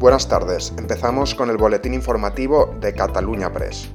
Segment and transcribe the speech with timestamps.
[0.00, 3.90] Buenas tardes, empezamos con el boletín informativo de Cataluña Press.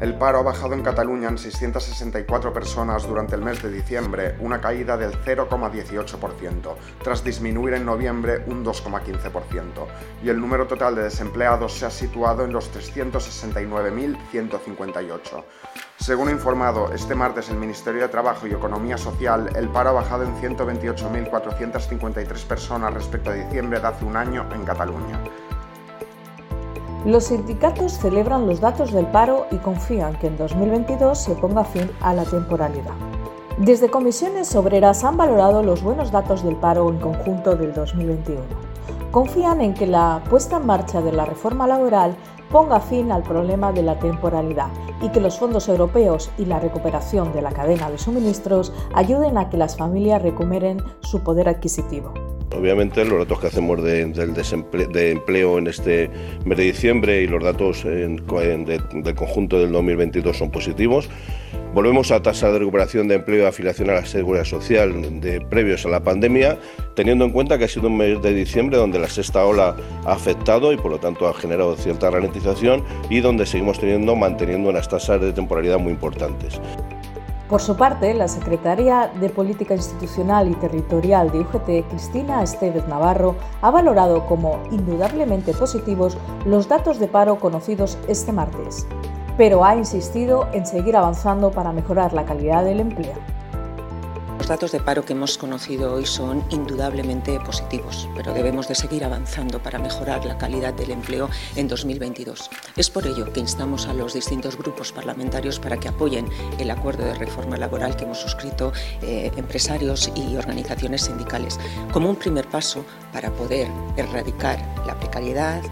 [0.00, 4.58] El paro ha bajado en Cataluña en 664 personas durante el mes de diciembre, una
[4.58, 9.86] caída del 0,18%, tras disminuir en noviembre un 2,15%,
[10.22, 15.44] y el número total de desempleados se ha situado en los 369.158.
[15.98, 20.24] Según informado este martes el Ministerio de Trabajo y Economía Social, el paro ha bajado
[20.24, 25.20] en 128.453 personas respecto a diciembre de hace un año en Cataluña.
[27.06, 31.90] Los sindicatos celebran los datos del paro y confían que en 2022 se ponga fin
[32.02, 32.92] a la temporalidad.
[33.56, 38.42] Desde comisiones obreras han valorado los buenos datos del paro en conjunto del 2021.
[39.10, 42.14] Confían en que la puesta en marcha de la reforma laboral
[42.50, 44.68] ponga fin al problema de la temporalidad
[45.00, 49.48] y que los fondos europeos y la recuperación de la cadena de suministros ayuden a
[49.48, 52.12] que las familias recuperen su poder adquisitivo.
[52.56, 56.10] Obviamente los datos que hacemos de, de empleo en este
[56.44, 58.24] mes de diciembre y los datos del
[59.14, 61.08] conjunto del 2022 son positivos.
[61.72, 65.86] Volvemos a tasa de recuperación de empleo y afiliación a la seguridad social de previos
[65.86, 66.58] a la pandemia,
[66.96, 70.12] teniendo en cuenta que ha sido un mes de diciembre donde la sexta ola ha
[70.12, 74.88] afectado y por lo tanto ha generado cierta ralentización y donde seguimos teniendo manteniendo unas
[74.88, 76.60] tasas de temporalidad muy importantes.
[77.50, 83.34] Por su parte, la secretaria de Política Institucional y Territorial de UGT, Cristina Estevez Navarro,
[83.60, 88.86] ha valorado como indudablemente positivos los datos de paro conocidos este martes,
[89.36, 93.39] pero ha insistido en seguir avanzando para mejorar la calidad del empleo.
[94.50, 99.62] Datos de paro que hemos conocido hoy son indudablemente positivos, pero debemos de seguir avanzando
[99.62, 102.50] para mejorar la calidad del empleo en 2022.
[102.76, 106.28] Es por ello que instamos a los distintos grupos parlamentarios para que apoyen
[106.58, 111.60] el acuerdo de reforma laboral que hemos suscrito eh, empresarios y organizaciones sindicales,
[111.92, 115.62] como un primer paso para poder erradicar la precariedad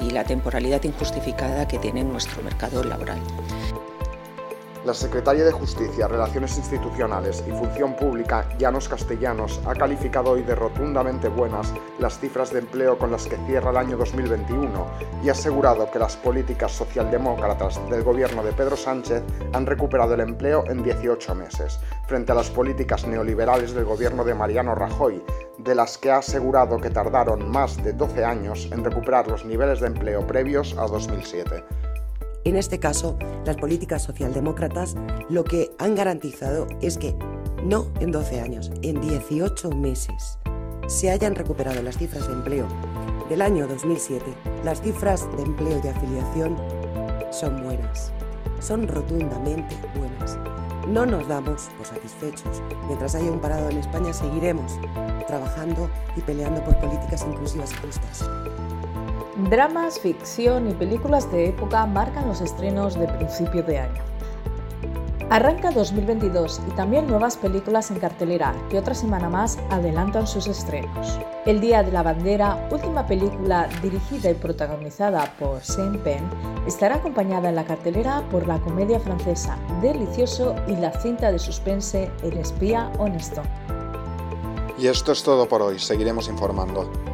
[0.00, 3.20] y la temporalidad injustificada que tiene nuestro mercado laboral.
[4.84, 10.54] La secretaria de Justicia, Relaciones Institucionales y Función Pública, Llanos Castellanos, ha calificado hoy de
[10.54, 14.86] rotundamente buenas las cifras de empleo con las que cierra el año 2021
[15.22, 19.22] y ha asegurado que las políticas socialdemócratas del gobierno de Pedro Sánchez
[19.54, 24.34] han recuperado el empleo en 18 meses, frente a las políticas neoliberales del gobierno de
[24.34, 25.24] Mariano Rajoy,
[25.56, 29.80] de las que ha asegurado que tardaron más de 12 años en recuperar los niveles
[29.80, 31.64] de empleo previos a 2007.
[32.44, 33.16] En este caso,
[33.46, 34.96] las políticas socialdemócratas
[35.30, 37.16] lo que han garantizado es que
[37.64, 40.38] no en 12 años, en 18 meses
[40.86, 42.68] se hayan recuperado las cifras de empleo
[43.30, 44.22] del año 2007.
[44.62, 46.58] Las cifras de empleo de afiliación
[47.30, 48.12] son buenas,
[48.60, 50.38] son rotundamente buenas.
[50.86, 52.62] No nos damos por satisfechos.
[52.86, 54.78] Mientras haya un parado en España seguiremos
[55.26, 58.28] trabajando y peleando por políticas inclusivas y justas.
[59.36, 64.00] Dramas, ficción y películas de época marcan los estrenos de principio de año.
[65.28, 71.18] Arranca 2022 y también nuevas películas en cartelera que otra semana más adelantan sus estrenos.
[71.46, 76.22] El Día de la Bandera, última película dirigida y protagonizada por Sean Penn,
[76.68, 82.08] estará acompañada en la cartelera por la comedia francesa Delicioso y la cinta de suspense
[82.22, 83.42] El espía honesto.
[84.78, 87.13] Y esto es todo por hoy, seguiremos informando.